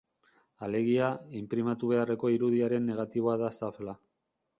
[0.67, 1.09] Alegia,
[1.41, 3.95] inprimatu beharreko irudiaren negatiboa da xafla.